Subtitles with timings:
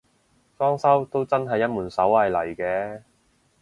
[0.57, 3.03] 裝修都真係一門手藝嚟嘅